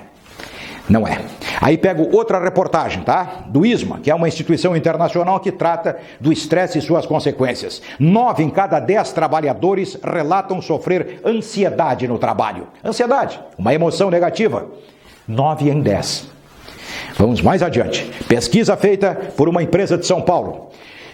Não 0.87 1.05
é. 1.05 1.19
Aí 1.59 1.77
pego 1.77 2.15
outra 2.15 2.39
reportagem, 2.39 3.01
tá? 3.01 3.43
Do 3.47 3.65
ISMA, 3.65 3.99
que 3.99 4.11
é 4.11 4.15
uma 4.15 4.27
instituição 4.27 4.77
internacional 4.77 5.39
que 5.39 5.51
trata 5.51 5.97
do 6.19 6.31
estresse 6.31 6.77
e 6.77 6.81
suas 6.81 7.05
consequências. 7.05 7.81
Nove 7.99 8.43
em 8.43 8.49
cada 8.49 8.79
dez 8.79 9.11
trabalhadores 9.11 9.97
relatam 10.01 10.61
sofrer 10.61 11.19
ansiedade 11.25 12.07
no 12.07 12.17
trabalho. 12.17 12.67
Ansiedade, 12.83 13.41
uma 13.57 13.73
emoção 13.73 14.09
negativa. 14.09 14.67
Nove 15.27 15.69
em 15.69 15.81
dez. 15.81 16.29
Vamos 17.17 17.41
mais 17.41 17.63
adiante. 17.63 18.03
Pesquisa 18.27 18.77
feita 18.77 19.31
por 19.35 19.49
uma 19.49 19.63
empresa 19.63 19.97
de 19.97 20.05
São 20.05 20.21
Paulo. 20.21 20.69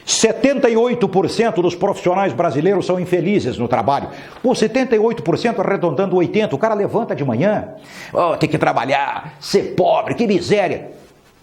78% 0.06 1.62
dos 1.62 1.76
profissionais 1.76 2.34
brasileiros 2.34 2.86
são 2.86 3.00
infelizes 3.00 3.58
no 3.58 3.68
trabalho. 3.68 4.10
Pô, 4.42 4.52
78% 4.52 5.60
arredondando 5.60 6.16
80%. 6.16 6.54
O 6.54 6.58
cara 6.58 6.74
levanta 6.74 7.16
de 7.16 7.24
manhã, 7.24 7.70
oh, 8.12 8.36
tem 8.36 8.50
que 8.50 8.58
trabalhar, 8.58 9.36
ser 9.40 9.76
pobre, 9.76 10.16
que 10.16 10.28
miséria. 10.28 10.92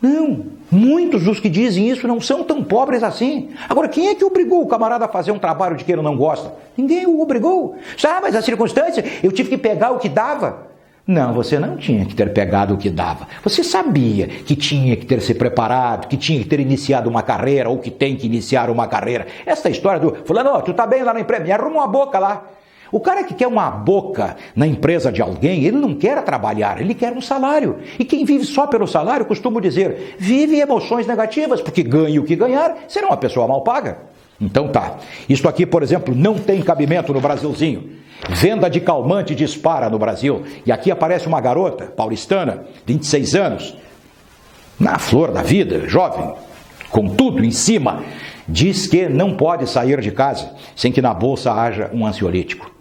Não, 0.00 0.46
muitos 0.70 1.24
dos 1.24 1.40
que 1.40 1.48
dizem 1.48 1.88
isso 1.88 2.06
não 2.06 2.20
são 2.20 2.44
tão 2.44 2.62
pobres 2.62 3.02
assim. 3.02 3.50
Agora, 3.68 3.88
quem 3.88 4.08
é 4.08 4.14
que 4.14 4.24
obrigou 4.24 4.62
o 4.62 4.68
camarada 4.68 5.06
a 5.06 5.08
fazer 5.08 5.32
um 5.32 5.38
trabalho 5.38 5.76
de 5.76 5.84
que 5.84 5.90
ele 5.90 6.02
não 6.02 6.16
gosta? 6.16 6.52
Ninguém 6.76 7.06
o 7.06 7.20
obrigou. 7.20 7.76
Ah, 8.04 8.20
mas 8.22 8.36
a 8.36 8.42
circunstância, 8.42 9.04
eu 9.22 9.32
tive 9.32 9.50
que 9.50 9.58
pegar 9.58 9.90
o 9.90 9.98
que 9.98 10.08
dava. 10.08 10.67
Não, 11.08 11.32
você 11.32 11.58
não 11.58 11.78
tinha 11.78 12.04
que 12.04 12.14
ter 12.14 12.34
pegado 12.34 12.74
o 12.74 12.76
que 12.76 12.90
dava. 12.90 13.26
Você 13.42 13.64
sabia 13.64 14.26
que 14.26 14.54
tinha 14.54 14.94
que 14.94 15.06
ter 15.06 15.22
se 15.22 15.32
preparado, 15.32 16.06
que 16.06 16.18
tinha 16.18 16.38
que 16.38 16.44
ter 16.44 16.60
iniciado 16.60 17.08
uma 17.08 17.22
carreira 17.22 17.70
ou 17.70 17.78
que 17.78 17.90
tem 17.90 18.14
que 18.14 18.26
iniciar 18.26 18.68
uma 18.68 18.86
carreira. 18.86 19.26
Essa 19.46 19.70
história 19.70 19.98
do 19.98 20.14
fulano, 20.26 20.60
tu 20.60 20.74
tá 20.74 20.86
bem 20.86 21.02
lá 21.02 21.14
na 21.14 21.20
empresa, 21.20 21.42
me 21.42 21.50
arruma 21.50 21.76
uma 21.76 21.86
boca 21.86 22.18
lá. 22.18 22.44
O 22.92 23.00
cara 23.00 23.24
que 23.24 23.32
quer 23.32 23.46
uma 23.46 23.70
boca 23.70 24.36
na 24.54 24.66
empresa 24.66 25.10
de 25.10 25.22
alguém, 25.22 25.64
ele 25.64 25.78
não 25.78 25.94
quer 25.94 26.22
trabalhar, 26.22 26.78
ele 26.78 26.92
quer 26.94 27.10
um 27.14 27.22
salário. 27.22 27.78
E 27.98 28.04
quem 28.04 28.26
vive 28.26 28.44
só 28.44 28.66
pelo 28.66 28.86
salário, 28.86 29.24
costumo 29.24 29.62
dizer, 29.62 30.14
vive 30.18 30.60
emoções 30.60 31.06
negativas, 31.06 31.62
porque 31.62 31.82
ganha 31.82 32.20
o 32.20 32.24
que 32.24 32.36
ganhar, 32.36 32.80
será 32.86 33.06
uma 33.06 33.16
pessoa 33.16 33.48
mal 33.48 33.62
paga. 33.62 33.96
Então 34.38 34.68
tá. 34.68 34.98
Isto 35.26 35.48
aqui, 35.48 35.64
por 35.64 35.82
exemplo, 35.82 36.14
não 36.14 36.34
tem 36.34 36.60
cabimento 36.60 37.14
no 37.14 37.20
Brasilzinho. 37.20 37.96
Venda 38.28 38.68
de 38.68 38.80
calmante 38.80 39.34
dispara 39.34 39.88
no 39.88 39.98
Brasil. 39.98 40.44
E 40.66 40.72
aqui 40.72 40.90
aparece 40.90 41.26
uma 41.26 41.40
garota 41.40 41.84
paulistana, 41.84 42.64
26 42.86 43.34
anos, 43.34 43.76
na 44.78 44.98
flor 44.98 45.32
da 45.32 45.42
vida, 45.42 45.88
jovem, 45.88 46.34
com 46.90 47.08
tudo 47.08 47.44
em 47.44 47.50
cima, 47.50 48.02
diz 48.46 48.86
que 48.86 49.08
não 49.08 49.36
pode 49.36 49.68
sair 49.68 50.00
de 50.00 50.10
casa 50.10 50.54
sem 50.74 50.90
que 50.90 51.02
na 51.02 51.12
bolsa 51.12 51.52
haja 51.52 51.90
um 51.92 52.06
ansiolítico. 52.06 52.77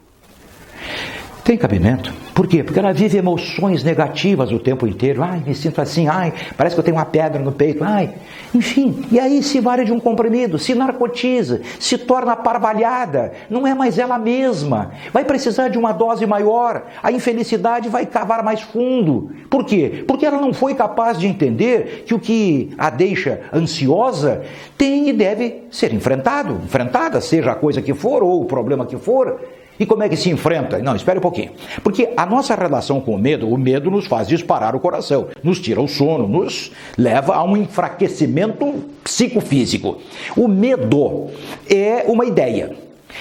Tem 1.47 1.55
cabimento? 1.55 2.13
Por 2.35 2.45
quê? 2.45 2.61
Porque 2.61 2.77
ela 2.77 2.91
vive 2.91 3.17
emoções 3.17 3.81
negativas 3.81 4.51
o 4.51 4.59
tempo 4.59 4.85
inteiro. 4.85 5.23
Ai, 5.23 5.41
me 5.47 5.55
sinto 5.55 5.79
assim, 5.79 6.05
ai, 6.05 6.33
parece 6.57 6.75
que 6.75 6.81
eu 6.81 6.83
tenho 6.83 6.97
uma 6.97 7.05
pedra 7.05 7.41
no 7.41 7.53
peito, 7.53 7.85
ai. 7.85 8.15
Enfim, 8.53 9.05
e 9.09 9.17
aí 9.17 9.41
se 9.41 9.61
vale 9.61 9.85
de 9.85 9.93
um 9.93 9.99
comprimido, 9.99 10.59
se 10.59 10.75
narcotiza, 10.75 11.61
se 11.79 11.97
torna 11.97 12.35
parvalhada, 12.35 13.31
não 13.49 13.65
é 13.65 13.73
mais 13.73 13.97
ela 13.97 14.17
mesma. 14.17 14.91
Vai 15.13 15.23
precisar 15.23 15.69
de 15.69 15.77
uma 15.77 15.93
dose 15.93 16.25
maior, 16.25 16.83
a 17.01 17.13
infelicidade 17.13 17.87
vai 17.87 18.05
cavar 18.05 18.43
mais 18.43 18.59
fundo. 18.59 19.31
Por 19.49 19.63
quê? 19.63 20.03
Porque 20.05 20.25
ela 20.25 20.41
não 20.41 20.53
foi 20.53 20.75
capaz 20.75 21.17
de 21.17 21.27
entender 21.27 22.03
que 22.05 22.13
o 22.13 22.19
que 22.19 22.71
a 22.77 22.89
deixa 22.89 23.39
ansiosa 23.53 24.41
tem 24.77 25.07
e 25.07 25.13
deve 25.13 25.63
ser 25.71 25.93
enfrentado, 25.93 26.59
enfrentada, 26.65 27.21
seja 27.21 27.53
a 27.53 27.55
coisa 27.55 27.81
que 27.81 27.93
for 27.93 28.21
ou 28.21 28.41
o 28.41 28.45
problema 28.45 28.85
que 28.85 28.97
for. 28.97 29.39
E 29.79 29.85
como 29.85 30.03
é 30.03 30.09
que 30.09 30.17
se 30.17 30.29
enfrenta? 30.29 30.79
Não, 30.79 30.95
espere 30.95 31.19
um 31.19 31.21
pouquinho. 31.21 31.51
Porque 31.83 32.09
a 32.17 32.25
nossa 32.25 32.55
relação 32.55 32.99
com 32.99 33.13
o 33.13 33.17
medo, 33.17 33.47
o 33.47 33.57
medo 33.57 33.91
nos 33.91 34.07
faz 34.07 34.27
disparar 34.27 34.75
o 34.75 34.79
coração, 34.79 35.27
nos 35.43 35.59
tira 35.59 35.81
o 35.81 35.87
sono, 35.87 36.27
nos 36.27 36.71
leva 36.97 37.35
a 37.35 37.43
um 37.43 37.55
enfraquecimento 37.55 38.85
psicofísico. 39.03 39.97
O 40.35 40.47
medo 40.47 41.27
é 41.69 42.05
uma 42.07 42.25
ideia. 42.25 42.75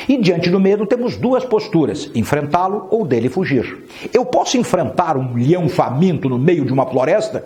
E 0.08 0.16
diante 0.16 0.50
do 0.50 0.60
medo 0.60 0.86
temos 0.86 1.16
duas 1.16 1.44
posturas: 1.44 2.10
enfrentá-lo 2.14 2.88
ou 2.90 3.06
dele 3.06 3.28
fugir. 3.28 3.84
Eu 4.12 4.24
posso 4.24 4.56
enfrentar 4.56 5.16
um 5.16 5.34
leão 5.34 5.68
faminto 5.68 6.28
no 6.28 6.38
meio 6.38 6.64
de 6.64 6.72
uma 6.72 6.86
floresta? 6.86 7.44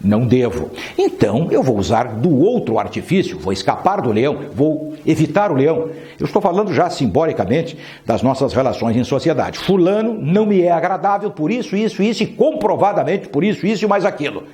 Não 0.00 0.26
devo. 0.26 0.70
Então 0.98 1.48
eu 1.50 1.62
vou 1.62 1.78
usar 1.78 2.04
do 2.04 2.38
outro 2.38 2.78
artifício, 2.78 3.38
vou 3.38 3.52
escapar 3.52 4.02
do 4.02 4.12
leão, 4.12 4.46
vou 4.52 4.94
evitar 5.06 5.50
o 5.50 5.54
leão. 5.54 5.90
Eu 6.18 6.26
estou 6.26 6.40
falando 6.42 6.72
já 6.72 6.90
simbolicamente 6.90 7.78
das 8.04 8.22
nossas 8.22 8.52
relações 8.52 8.96
em 8.96 9.04
sociedade. 9.04 9.58
Fulano 9.58 10.14
não 10.14 10.44
me 10.44 10.62
é 10.62 10.70
agradável 10.70 11.30
por 11.30 11.50
isso, 11.50 11.74
isso, 11.74 12.02
isso 12.02 12.22
e 12.22 12.26
comprovadamente 12.26 13.28
por 13.28 13.42
isso, 13.42 13.66
isso 13.66 13.84
e 13.84 13.88
mais 13.88 14.04
aquilo. 14.04 14.44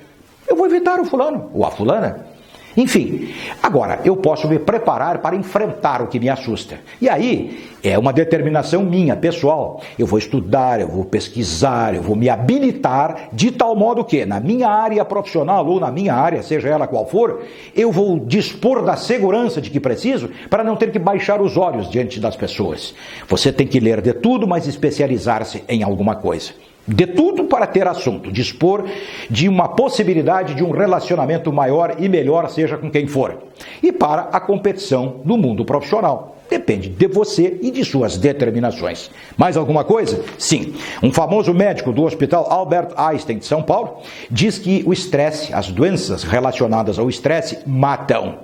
Eu 0.47 0.55
vou 0.55 0.65
evitar 0.65 0.99
o 0.99 1.05
fulano 1.05 1.49
ou 1.53 1.65
a 1.65 1.71
fulana. 1.71 2.32
Enfim, 2.75 3.29
agora 3.61 3.99
eu 4.03 4.15
posso 4.15 4.47
me 4.47 4.57
preparar 4.57 5.19
para 5.19 5.35
enfrentar 5.35 6.01
o 6.01 6.07
que 6.07 6.19
me 6.19 6.27
assusta. 6.27 6.79
E 6.99 7.07
aí 7.07 7.69
é 7.83 7.97
uma 7.99 8.11
determinação 8.11 8.83
minha, 8.83 9.15
pessoal. 9.15 9.81
Eu 9.97 10.07
vou 10.07 10.17
estudar, 10.17 10.81
eu 10.81 10.87
vou 10.87 11.05
pesquisar, 11.05 11.93
eu 11.93 12.01
vou 12.01 12.15
me 12.15 12.29
habilitar 12.29 13.29
de 13.31 13.51
tal 13.51 13.75
modo 13.75 14.03
que, 14.03 14.25
na 14.25 14.39
minha 14.39 14.69
área 14.69 15.05
profissional 15.05 15.67
ou 15.67 15.79
na 15.79 15.91
minha 15.91 16.15
área, 16.15 16.41
seja 16.41 16.69
ela 16.69 16.87
qual 16.87 17.05
for, 17.05 17.43
eu 17.75 17.91
vou 17.91 18.19
dispor 18.19 18.83
da 18.83 18.95
segurança 18.95 19.61
de 19.61 19.69
que 19.69 19.79
preciso 19.79 20.29
para 20.49 20.63
não 20.63 20.75
ter 20.75 20.91
que 20.91 20.99
baixar 20.99 21.41
os 21.41 21.57
olhos 21.57 21.89
diante 21.89 22.19
das 22.19 22.35
pessoas. 22.35 22.95
Você 23.27 23.51
tem 23.51 23.67
que 23.67 23.79
ler 23.79 24.01
de 24.01 24.13
tudo, 24.13 24.47
mas 24.47 24.67
especializar-se 24.67 25.63
em 25.67 25.83
alguma 25.83 26.15
coisa. 26.15 26.53
De 26.85 27.07
tudo 27.07 27.45
para 27.45 27.65
ter 27.65 27.87
assunto, 27.87 28.29
dispor 28.31 28.83
de 29.29 29.47
uma 29.47 29.69
possibilidade 29.69 30.53
de 30.53 30.63
um 30.63 30.71
relacionamento 30.71 31.51
maior 31.51 31.95
e 31.97 32.09
melhor, 32.09 32.49
seja 32.49 32.77
com 32.77 32.91
quem 32.91 33.07
for. 33.07 33.37
E 33.81 33.91
para 33.91 34.23
a 34.23 34.39
competição 34.39 35.21
no 35.23 35.37
mundo 35.37 35.63
profissional. 35.63 36.37
Depende 36.49 36.89
de 36.89 37.07
você 37.07 37.57
e 37.61 37.71
de 37.71 37.85
suas 37.85 38.17
determinações. 38.17 39.09
Mais 39.37 39.55
alguma 39.55 39.83
coisa? 39.83 40.23
Sim. 40.37 40.75
Um 41.01 41.11
famoso 41.11 41.53
médico 41.53 41.93
do 41.93 42.03
Hospital 42.03 42.51
Albert 42.51 42.89
Einstein 42.97 43.37
de 43.37 43.45
São 43.45 43.63
Paulo 43.63 44.01
diz 44.29 44.59
que 44.59 44.83
o 44.85 44.91
estresse, 44.91 45.53
as 45.53 45.71
doenças 45.71 46.23
relacionadas 46.23 46.99
ao 46.99 47.09
estresse, 47.09 47.59
matam. 47.65 48.39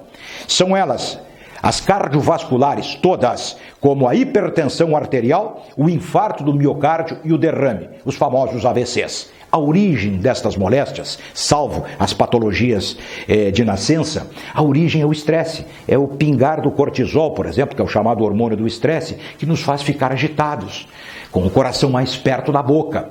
São 0.47 0.75
elas 0.75 1.19
as 1.61 1.81
cardiovasculares, 1.81 2.95
todas, 2.95 3.57
como 3.79 4.07
a 4.07 4.15
hipertensão 4.15 4.95
arterial, 4.95 5.65
o 5.75 5.89
infarto 5.89 6.43
do 6.43 6.53
miocárdio 6.53 7.17
e 7.23 7.33
o 7.33 7.37
derrame, 7.37 7.89
os 8.05 8.15
famosos 8.15 8.65
AVCs. 8.65 9.31
A 9.51 9.57
origem 9.57 10.17
destas 10.17 10.55
moléstias, 10.55 11.17
salvo 11.33 11.83
as 11.97 12.13
patologias 12.13 12.95
eh, 13.27 13.49
de 13.49 13.65
nascença, 13.65 14.27
a 14.53 14.61
origem 14.61 15.01
é 15.01 15.05
o 15.05 15.11
estresse. 15.11 15.65
É 15.87 15.97
o 15.97 16.07
pingar 16.07 16.61
do 16.61 16.69
cortisol, 16.69 17.31
por 17.31 17.47
exemplo, 17.47 17.75
que 17.75 17.81
é 17.81 17.85
o 17.85 17.87
chamado 17.87 18.23
hormônio 18.23 18.55
do 18.55 18.67
estresse, 18.67 19.17
que 19.39 19.47
nos 19.47 19.61
faz 19.61 19.81
ficar 19.81 20.11
agitados, 20.11 20.87
com 21.31 21.45
o 21.45 21.49
coração 21.49 21.89
mais 21.89 22.15
perto 22.15 22.51
da 22.51 22.61
boca. 22.61 23.09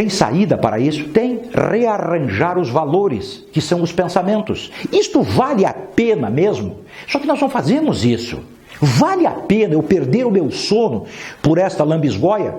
Tem 0.00 0.08
saída 0.08 0.56
para 0.56 0.78
isso? 0.78 1.08
Tem. 1.08 1.42
Rearranjar 1.52 2.58
os 2.58 2.70
valores, 2.70 3.44
que 3.52 3.60
são 3.60 3.82
os 3.82 3.92
pensamentos. 3.92 4.72
Isto 4.90 5.20
vale 5.20 5.66
a 5.66 5.74
pena 5.74 6.30
mesmo? 6.30 6.78
Só 7.06 7.18
que 7.18 7.26
nós 7.26 7.38
não 7.38 7.50
fazemos 7.50 8.02
isso. 8.02 8.40
Vale 8.80 9.26
a 9.26 9.32
pena 9.32 9.74
eu 9.74 9.82
perder 9.82 10.24
o 10.24 10.30
meu 10.30 10.50
sono 10.50 11.04
por 11.42 11.58
esta 11.58 11.84
lambisgoia? 11.84 12.54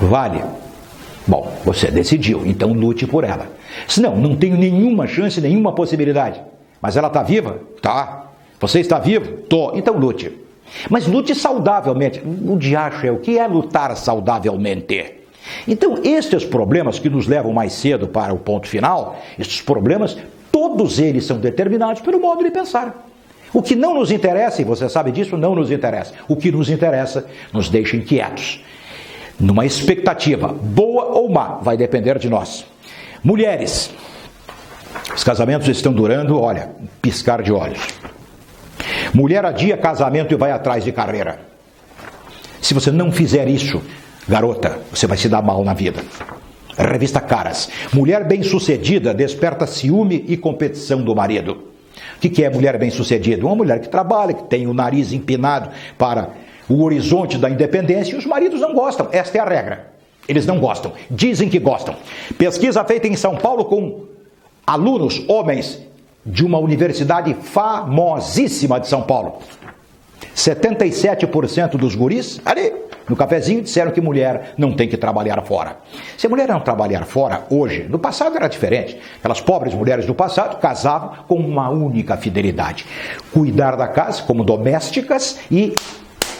Vale. 0.00 0.42
Bom, 1.24 1.56
você 1.64 1.88
decidiu, 1.88 2.44
então 2.44 2.72
lute 2.72 3.06
por 3.06 3.22
ela. 3.22 3.46
Se 3.86 4.00
não, 4.00 4.16
não 4.16 4.34
tenho 4.34 4.56
nenhuma 4.56 5.06
chance, 5.06 5.40
nenhuma 5.40 5.72
possibilidade. 5.72 6.42
Mas 6.80 6.96
ela 6.96 7.06
está 7.06 7.22
viva? 7.22 7.60
Tá. 7.80 8.26
Você 8.58 8.80
está 8.80 8.98
vivo? 8.98 9.42
Tô. 9.42 9.70
Então 9.76 9.96
lute. 9.96 10.32
Mas 10.90 11.06
lute 11.06 11.32
saudavelmente. 11.32 12.20
O 12.20 12.56
diacho 12.58 13.06
é 13.06 13.12
o 13.12 13.20
que 13.20 13.38
é 13.38 13.46
lutar 13.46 13.96
saudavelmente? 13.96 15.21
Então, 15.66 16.00
estes 16.04 16.44
problemas 16.44 16.98
que 16.98 17.10
nos 17.10 17.26
levam 17.26 17.52
mais 17.52 17.72
cedo 17.72 18.06
para 18.06 18.32
o 18.32 18.38
ponto 18.38 18.68
final, 18.68 19.20
estes 19.38 19.60
problemas, 19.60 20.16
todos 20.50 20.98
eles 20.98 21.24
são 21.24 21.38
determinados 21.38 22.00
pelo 22.02 22.20
modo 22.20 22.44
de 22.44 22.50
pensar. 22.50 23.06
O 23.52 23.62
que 23.62 23.76
não 23.76 23.94
nos 23.94 24.10
interessa, 24.10 24.62
e 24.62 24.64
você 24.64 24.88
sabe 24.88 25.12
disso, 25.12 25.36
não 25.36 25.54
nos 25.54 25.70
interessa. 25.70 26.14
O 26.26 26.36
que 26.36 26.50
nos 26.50 26.70
interessa 26.70 27.26
nos 27.52 27.68
deixa 27.68 27.96
inquietos. 27.96 28.64
Numa 29.38 29.66
expectativa, 29.66 30.48
boa 30.48 31.04
ou 31.06 31.28
má, 31.28 31.58
vai 31.60 31.76
depender 31.76 32.18
de 32.18 32.28
nós. 32.28 32.64
Mulheres, 33.22 33.92
os 35.14 35.22
casamentos 35.22 35.68
estão 35.68 35.92
durando, 35.92 36.40
olha, 36.40 36.70
piscar 37.00 37.42
de 37.42 37.52
olhos. 37.52 37.80
Mulher 39.12 39.44
adia 39.44 39.76
casamento 39.76 40.32
e 40.32 40.36
vai 40.36 40.50
atrás 40.50 40.84
de 40.84 40.92
carreira. 40.92 41.40
Se 42.60 42.72
você 42.72 42.90
não 42.90 43.12
fizer 43.12 43.48
isso, 43.48 43.82
Garota, 44.28 44.78
você 44.90 45.06
vai 45.06 45.16
se 45.16 45.28
dar 45.28 45.42
mal 45.42 45.64
na 45.64 45.74
vida. 45.74 46.00
Revista 46.76 47.20
Caras. 47.20 47.68
Mulher 47.92 48.24
bem-sucedida 48.24 49.12
desperta 49.12 49.66
ciúme 49.66 50.24
e 50.28 50.36
competição 50.36 51.02
do 51.02 51.14
marido. 51.14 51.72
O 52.16 52.20
que 52.20 52.44
é 52.44 52.48
mulher 52.48 52.78
bem-sucedida? 52.78 53.44
Uma 53.44 53.56
mulher 53.56 53.80
que 53.80 53.88
trabalha, 53.88 54.32
que 54.32 54.44
tem 54.44 54.66
o 54.66 54.72
nariz 54.72 55.12
empinado 55.12 55.70
para 55.98 56.30
o 56.68 56.82
horizonte 56.82 57.36
da 57.36 57.50
independência 57.50 58.14
e 58.14 58.18
os 58.18 58.24
maridos 58.24 58.60
não 58.60 58.72
gostam. 58.72 59.08
Esta 59.12 59.38
é 59.38 59.40
a 59.40 59.44
regra. 59.44 59.92
Eles 60.28 60.46
não 60.46 60.60
gostam. 60.60 60.92
Dizem 61.10 61.48
que 61.48 61.58
gostam. 61.58 61.96
Pesquisa 62.38 62.84
feita 62.84 63.08
em 63.08 63.16
São 63.16 63.36
Paulo 63.36 63.64
com 63.64 64.04
alunos, 64.64 65.22
homens, 65.28 65.80
de 66.24 66.44
uma 66.44 66.58
universidade 66.58 67.34
famosíssima 67.34 68.78
de 68.78 68.86
São 68.86 69.02
Paulo. 69.02 69.40
77% 70.34 71.70
dos 71.72 71.96
guris, 71.96 72.40
ali 72.44 72.72
no 73.08 73.16
cafezinho, 73.16 73.62
disseram 73.62 73.90
que 73.90 74.00
mulher 74.00 74.54
não 74.56 74.72
tem 74.72 74.88
que 74.88 74.96
trabalhar 74.96 75.42
fora. 75.42 75.76
Se 76.16 76.26
a 76.26 76.30
mulher 76.30 76.48
não 76.48 76.60
trabalhar 76.60 77.04
fora 77.04 77.44
hoje, 77.50 77.86
no 77.88 77.98
passado 77.98 78.36
era 78.36 78.48
diferente. 78.48 78.98
Aquelas 79.18 79.40
pobres 79.40 79.74
mulheres 79.74 80.06
do 80.06 80.14
passado 80.14 80.58
casavam 80.60 81.24
com 81.26 81.36
uma 81.36 81.68
única 81.68 82.16
fidelidade: 82.16 82.86
cuidar 83.32 83.76
da 83.76 83.88
casa 83.88 84.22
como 84.22 84.44
domésticas 84.44 85.38
e 85.50 85.74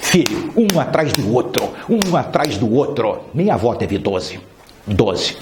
filho, 0.00 0.52
um 0.56 0.78
atrás 0.78 1.12
do 1.12 1.34
outro, 1.34 1.70
um 1.88 2.16
atrás 2.16 2.56
do 2.58 2.72
outro. 2.72 3.20
Minha 3.32 3.54
avó 3.54 3.74
teve 3.74 3.98
12. 3.98 4.40
12. 4.86 5.36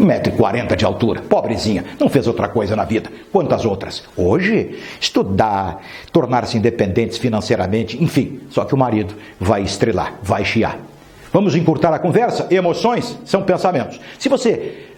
1,40m 0.00 0.76
de 0.76 0.84
altura, 0.84 1.22
pobrezinha, 1.22 1.84
não 1.98 2.08
fez 2.08 2.26
outra 2.26 2.48
coisa 2.48 2.74
na 2.74 2.84
vida. 2.84 3.10
Quantas 3.30 3.64
outras? 3.64 4.04
Hoje, 4.16 4.78
estudar, 5.00 5.82
tornar-se 6.12 6.56
independentes 6.56 7.18
financeiramente, 7.18 8.02
enfim, 8.02 8.40
só 8.50 8.64
que 8.64 8.74
o 8.74 8.78
marido 8.78 9.14
vai 9.38 9.62
estrelar, 9.62 10.14
vai 10.22 10.44
chiar. 10.44 10.78
Vamos 11.32 11.56
encurtar 11.56 11.92
a 11.94 11.98
conversa? 11.98 12.46
Emoções 12.50 13.18
são 13.24 13.42
pensamentos. 13.42 13.98
Se 14.18 14.28
você 14.28 14.91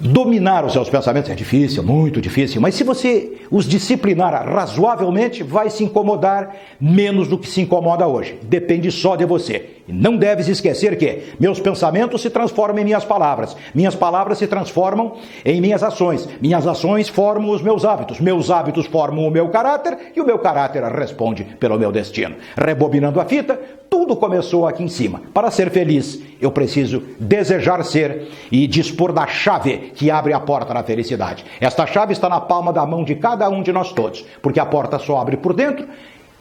Dominar 0.00 0.64
os 0.64 0.72
seus 0.72 0.90
pensamentos 0.90 1.30
é 1.30 1.34
difícil, 1.34 1.82
muito 1.82 2.20
difícil, 2.20 2.60
mas 2.60 2.74
se 2.74 2.82
você 2.82 3.38
os 3.50 3.64
disciplinar 3.64 4.32
razoavelmente, 4.46 5.42
vai 5.42 5.70
se 5.70 5.84
incomodar 5.84 6.54
menos 6.80 7.28
do 7.28 7.38
que 7.38 7.48
se 7.48 7.60
incomoda 7.60 8.06
hoje. 8.06 8.38
Depende 8.42 8.90
só 8.90 9.14
de 9.14 9.24
você. 9.24 9.70
E 9.86 9.92
não 9.92 10.16
deves 10.16 10.48
esquecer 10.48 10.96
que 10.96 11.34
meus 11.38 11.60
pensamentos 11.60 12.22
se 12.22 12.30
transformam 12.30 12.80
em 12.80 12.84
minhas 12.84 13.04
palavras, 13.04 13.56
minhas 13.74 13.94
palavras 13.94 14.38
se 14.38 14.46
transformam 14.46 15.14
em 15.44 15.60
minhas 15.60 15.82
ações, 15.82 16.28
minhas 16.40 16.66
ações 16.66 17.08
formam 17.08 17.50
os 17.50 17.62
meus 17.62 17.84
hábitos, 17.84 18.18
meus 18.18 18.50
hábitos 18.50 18.86
formam 18.86 19.26
o 19.26 19.30
meu 19.30 19.48
caráter 19.50 20.12
e 20.16 20.20
o 20.20 20.26
meu 20.26 20.38
caráter 20.38 20.82
responde 20.84 21.44
pelo 21.60 21.78
meu 21.78 21.92
destino. 21.92 22.34
Rebobinando 22.56 23.20
a 23.20 23.26
fita, 23.26 23.60
tudo 23.94 24.16
começou 24.16 24.66
aqui 24.66 24.82
em 24.82 24.88
cima. 24.88 25.22
Para 25.32 25.52
ser 25.52 25.70
feliz, 25.70 26.20
eu 26.40 26.50
preciso 26.50 27.00
desejar 27.20 27.84
ser 27.84 28.28
e 28.50 28.66
dispor 28.66 29.12
da 29.12 29.24
chave 29.24 29.92
que 29.94 30.10
abre 30.10 30.32
a 30.32 30.40
porta 30.40 30.74
da 30.74 30.82
felicidade. 30.82 31.44
Esta 31.60 31.86
chave 31.86 32.12
está 32.12 32.28
na 32.28 32.40
palma 32.40 32.72
da 32.72 32.84
mão 32.84 33.04
de 33.04 33.14
cada 33.14 33.48
um 33.48 33.62
de 33.62 33.72
nós 33.72 33.92
todos, 33.92 34.24
porque 34.42 34.58
a 34.58 34.66
porta 34.66 34.98
só 34.98 35.20
abre 35.20 35.36
por 35.36 35.54
dentro 35.54 35.86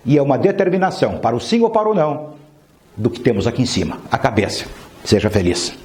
e 0.03 0.17
é 0.17 0.21
uma 0.21 0.35
determinação 0.35 1.19
para 1.19 1.35
o 1.35 1.39
sim 1.39 1.61
ou 1.61 1.69
para 1.69 1.87
o 1.87 1.93
não 1.93 2.31
do 2.97 3.11
que 3.11 3.19
temos 3.19 3.45
aqui 3.45 3.61
em 3.61 3.67
cima, 3.67 3.99
a 4.11 4.17
cabeça. 4.17 4.65
Seja 5.05 5.29
feliz. 5.29 5.82